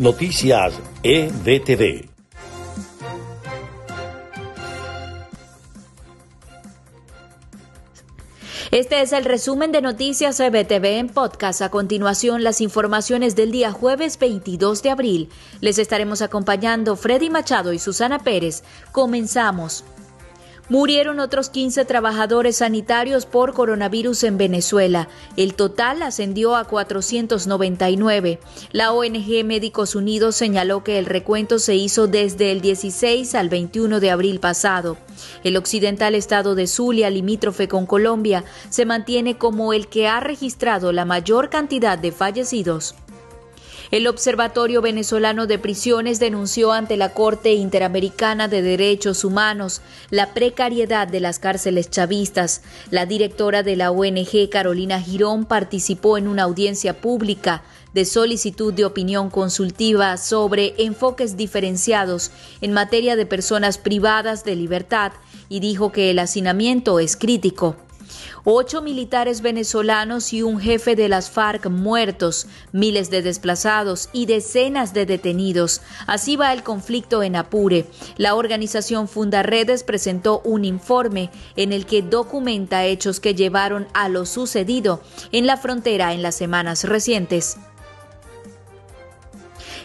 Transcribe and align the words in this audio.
Noticias 0.00 0.72
EBTV. 1.02 2.08
Este 8.70 9.02
es 9.02 9.12
el 9.12 9.26
resumen 9.26 9.72
de 9.72 9.82
Noticias 9.82 10.40
EBTV 10.40 10.86
en 10.86 11.10
podcast. 11.10 11.60
A 11.60 11.68
continuación, 11.68 12.42
las 12.42 12.62
informaciones 12.62 13.36
del 13.36 13.52
día 13.52 13.72
jueves 13.72 14.18
22 14.18 14.82
de 14.82 14.88
abril. 14.88 15.28
Les 15.60 15.76
estaremos 15.76 16.22
acompañando 16.22 16.96
Freddy 16.96 17.28
Machado 17.28 17.74
y 17.74 17.78
Susana 17.78 18.20
Pérez. 18.20 18.64
Comenzamos. 18.92 19.84
Murieron 20.70 21.18
otros 21.18 21.50
15 21.50 21.84
trabajadores 21.84 22.58
sanitarios 22.58 23.26
por 23.26 23.54
coronavirus 23.54 24.22
en 24.22 24.38
Venezuela. 24.38 25.08
El 25.36 25.54
total 25.54 26.00
ascendió 26.00 26.54
a 26.54 26.62
499. 26.62 28.38
La 28.70 28.92
ONG 28.92 29.44
Médicos 29.44 29.96
Unidos 29.96 30.36
señaló 30.36 30.84
que 30.84 31.00
el 31.00 31.06
recuento 31.06 31.58
se 31.58 31.74
hizo 31.74 32.06
desde 32.06 32.52
el 32.52 32.60
16 32.60 33.34
al 33.34 33.48
21 33.48 33.98
de 33.98 34.10
abril 34.12 34.38
pasado. 34.38 34.96
El 35.42 35.56
occidental 35.56 36.14
estado 36.14 36.54
de 36.54 36.68
Zulia, 36.68 37.10
limítrofe 37.10 37.66
con 37.66 37.84
Colombia, 37.84 38.44
se 38.68 38.86
mantiene 38.86 39.38
como 39.38 39.72
el 39.72 39.88
que 39.88 40.06
ha 40.06 40.20
registrado 40.20 40.92
la 40.92 41.04
mayor 41.04 41.50
cantidad 41.50 41.98
de 41.98 42.12
fallecidos. 42.12 42.94
El 43.90 44.06
Observatorio 44.06 44.82
Venezolano 44.82 45.48
de 45.48 45.58
Prisiones 45.58 46.20
denunció 46.20 46.70
ante 46.70 46.96
la 46.96 47.12
Corte 47.12 47.54
Interamericana 47.54 48.46
de 48.46 48.62
Derechos 48.62 49.24
Humanos 49.24 49.82
la 50.10 50.32
precariedad 50.32 51.08
de 51.08 51.18
las 51.18 51.40
cárceles 51.40 51.90
chavistas. 51.90 52.62
La 52.92 53.04
directora 53.04 53.64
de 53.64 53.74
la 53.74 53.90
ONG, 53.90 54.48
Carolina 54.48 55.00
Girón, 55.00 55.44
participó 55.44 56.18
en 56.18 56.28
una 56.28 56.44
audiencia 56.44 57.00
pública 57.00 57.64
de 57.92 58.04
solicitud 58.04 58.72
de 58.72 58.84
opinión 58.84 59.28
consultiva 59.28 60.16
sobre 60.18 60.74
enfoques 60.78 61.36
diferenciados 61.36 62.30
en 62.60 62.72
materia 62.72 63.16
de 63.16 63.26
personas 63.26 63.78
privadas 63.78 64.44
de 64.44 64.54
libertad 64.54 65.10
y 65.48 65.58
dijo 65.58 65.90
que 65.90 66.12
el 66.12 66.20
hacinamiento 66.20 67.00
es 67.00 67.16
crítico 67.16 67.74
ocho 68.44 68.82
militares 68.82 69.42
venezolanos 69.42 70.32
y 70.32 70.42
un 70.42 70.60
jefe 70.60 70.96
de 70.96 71.08
las 71.08 71.30
FARC 71.30 71.68
muertos, 71.68 72.46
miles 72.72 73.10
de 73.10 73.22
desplazados 73.22 74.08
y 74.12 74.26
decenas 74.26 74.94
de 74.94 75.06
detenidos. 75.06 75.82
Así 76.06 76.36
va 76.36 76.52
el 76.52 76.62
conflicto 76.62 77.22
en 77.22 77.36
Apure. 77.36 77.86
La 78.16 78.34
organización 78.34 79.08
Fundaredes 79.08 79.84
presentó 79.84 80.40
un 80.44 80.64
informe 80.64 81.30
en 81.56 81.72
el 81.72 81.86
que 81.86 82.02
documenta 82.02 82.84
hechos 82.84 83.20
que 83.20 83.34
llevaron 83.34 83.86
a 83.94 84.08
lo 84.08 84.26
sucedido 84.26 85.00
en 85.32 85.46
la 85.46 85.56
frontera 85.56 86.12
en 86.12 86.22
las 86.22 86.34
semanas 86.34 86.84
recientes. 86.84 87.56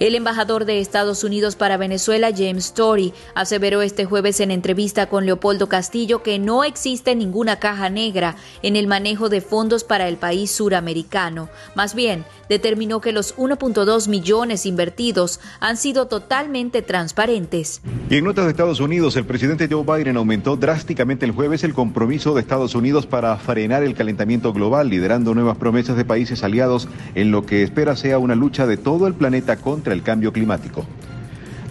El 0.00 0.14
embajador 0.14 0.64
de 0.64 0.80
Estados 0.80 1.24
Unidos 1.24 1.56
para 1.56 1.76
Venezuela, 1.76 2.30
James 2.34 2.64
Story, 2.64 3.12
aseveró 3.34 3.82
este 3.82 4.06
jueves 4.06 4.40
en 4.40 4.50
entrevista 4.50 5.10
con 5.10 5.26
Leopoldo 5.26 5.68
Castillo 5.68 6.22
que 6.22 6.38
no 6.38 6.64
existe 6.64 7.14
ninguna 7.14 7.56
caja 7.56 7.90
negra 7.90 8.36
en 8.62 8.76
el 8.76 8.86
manejo 8.86 9.28
de 9.28 9.42
fondos 9.42 9.84
para 9.84 10.08
el 10.08 10.16
país 10.16 10.50
suramericano. 10.52 11.50
Más 11.74 11.94
bien, 11.94 12.24
determinó 12.48 13.02
que 13.02 13.12
los 13.12 13.36
1.2 13.36 14.08
millones 14.08 14.64
invertidos 14.64 15.38
han 15.60 15.76
sido 15.76 16.06
totalmente 16.06 16.80
transparentes. 16.80 17.82
Y 18.08 18.16
en 18.16 18.24
notas 18.24 18.46
de 18.46 18.52
Estados 18.52 18.80
Unidos, 18.80 19.16
el 19.16 19.26
presidente 19.26 19.68
Joe 19.70 19.84
Biden 19.84 20.16
aumentó 20.16 20.56
drásticamente 20.56 21.26
el 21.26 21.32
jueves 21.32 21.62
el 21.62 21.74
compromiso 21.74 22.32
de 22.32 22.40
Estados 22.40 22.74
Unidos 22.74 23.04
para 23.04 23.36
frenar 23.36 23.82
el 23.82 23.94
calentamiento 23.94 24.54
global, 24.54 24.88
liderando 24.88 25.34
nuevas 25.34 25.58
promesas 25.58 25.98
de 25.98 26.06
países 26.06 26.42
aliados 26.42 26.88
en 27.14 27.30
lo 27.30 27.44
que 27.44 27.62
espera 27.62 27.96
sea 27.96 28.18
una 28.18 28.34
lucha 28.34 28.66
de 28.66 28.78
todo 28.78 29.06
el 29.06 29.12
planeta 29.12 29.56
contra 29.56 29.89
el 29.92 30.02
cambio 30.02 30.32
climático. 30.32 30.86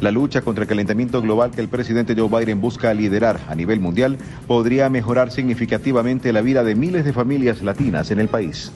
La 0.02 0.12
lucha 0.12 0.42
contra 0.42 0.64
el 0.64 0.70
calentamiento 0.70 1.22
global 1.22 1.52
que 1.52 1.60
el 1.60 1.68
presidente 1.68 2.16
Joe 2.18 2.30
Biden 2.30 2.62
busca 2.62 2.94
liderar 2.94 3.40
a 3.50 3.56
nivel 3.56 3.82
mundial 3.82 4.18
podría 4.48 4.90
mejorar 4.90 5.30
significativamente 5.30 6.32
la 6.32 6.42
vida 6.42 6.64
de 6.64 6.76
miles 6.76 7.04
de 7.04 7.12
familias 7.12 7.62
latinas 7.62 8.10
en 8.12 8.20
el 8.20 8.30
país. 8.30 8.72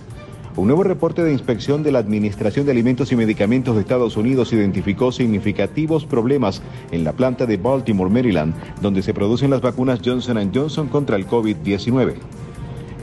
Un 0.55 0.67
nuevo 0.67 0.83
reporte 0.83 1.23
de 1.23 1.31
inspección 1.31 1.81
de 1.81 1.91
la 1.91 1.99
Administración 1.99 2.65
de 2.65 2.73
Alimentos 2.73 3.11
y 3.11 3.15
Medicamentos 3.15 3.73
de 3.73 3.81
Estados 3.81 4.17
Unidos 4.17 4.53
identificó 4.53 5.11
significativos 5.11 6.05
problemas 6.05 6.61
en 6.91 7.03
la 7.03 7.13
planta 7.13 7.47
de 7.47 7.57
Baltimore, 7.57 8.11
Maryland, 8.11 8.53
donde 8.79 9.01
se 9.01 9.15
producen 9.15 9.49
las 9.49 9.61
vacunas 9.61 10.01
Johnson 10.05 10.51
Johnson 10.53 10.89
contra 10.89 11.15
el 11.15 11.25
COVID-19. 11.25 12.15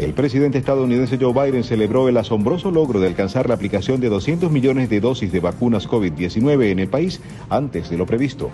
El 0.01 0.15
presidente 0.15 0.57
estadounidense 0.57 1.19
Joe 1.21 1.35
Biden 1.35 1.63
celebró 1.63 2.09
el 2.09 2.17
asombroso 2.17 2.71
logro 2.71 3.01
de 3.01 3.07
alcanzar 3.07 3.51
la 3.51 3.55
aplicación 3.55 4.01
de 4.01 4.09
200 4.09 4.51
millones 4.51 4.89
de 4.89 4.99
dosis 4.99 5.31
de 5.31 5.41
vacunas 5.41 5.87
COVID-19 5.87 6.71
en 6.71 6.79
el 6.79 6.89
país 6.89 7.21
antes 7.51 7.91
de 7.91 7.99
lo 7.99 8.07
previsto. 8.07 8.51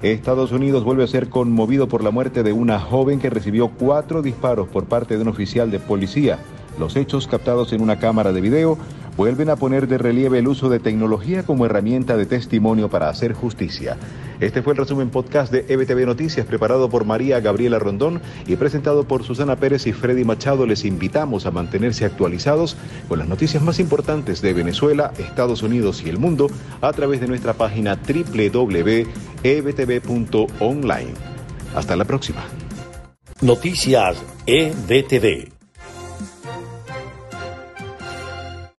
Estados 0.00 0.50
Unidos 0.50 0.82
vuelve 0.82 1.04
a 1.04 1.08
ser 1.08 1.28
conmovido 1.28 1.88
por 1.88 2.02
la 2.02 2.10
muerte 2.10 2.42
de 2.42 2.54
una 2.54 2.80
joven 2.80 3.20
que 3.20 3.28
recibió 3.28 3.68
cuatro 3.68 4.22
disparos 4.22 4.66
por 4.66 4.86
parte 4.86 5.16
de 5.16 5.20
un 5.20 5.28
oficial 5.28 5.70
de 5.70 5.78
policía. 5.78 6.38
Los 6.78 6.96
hechos 6.96 7.26
captados 7.26 7.74
en 7.74 7.82
una 7.82 7.98
cámara 7.98 8.32
de 8.32 8.40
video 8.40 8.78
vuelven 9.16 9.50
a 9.50 9.56
poner 9.56 9.88
de 9.88 9.98
relieve 9.98 10.38
el 10.38 10.48
uso 10.48 10.68
de 10.68 10.80
tecnología 10.80 11.42
como 11.44 11.66
herramienta 11.66 12.16
de 12.16 12.26
testimonio 12.26 12.88
para 12.88 13.08
hacer 13.08 13.32
justicia. 13.32 13.96
Este 14.40 14.62
fue 14.62 14.72
el 14.72 14.78
resumen 14.78 15.10
podcast 15.10 15.52
de 15.52 15.64
EBTV 15.68 16.04
Noticias 16.06 16.46
preparado 16.46 16.90
por 16.90 17.04
María 17.04 17.38
Gabriela 17.40 17.78
Rondón 17.78 18.20
y 18.46 18.56
presentado 18.56 19.04
por 19.04 19.22
Susana 19.22 19.56
Pérez 19.56 19.86
y 19.86 19.92
Freddy 19.92 20.24
Machado. 20.24 20.66
Les 20.66 20.84
invitamos 20.84 21.46
a 21.46 21.52
mantenerse 21.52 22.04
actualizados 22.04 22.76
con 23.08 23.20
las 23.20 23.28
noticias 23.28 23.62
más 23.62 23.78
importantes 23.78 24.42
de 24.42 24.52
Venezuela, 24.52 25.12
Estados 25.18 25.62
Unidos 25.62 26.02
y 26.04 26.08
el 26.08 26.18
mundo 26.18 26.48
a 26.80 26.92
través 26.92 27.20
de 27.20 27.28
nuestra 27.28 27.52
página 27.52 27.96
www.ebtv.online. 27.96 29.14
Hasta 31.74 31.96
la 31.96 32.04
próxima. 32.04 32.42
Noticias 33.40 34.22
EBTV. 34.46 35.61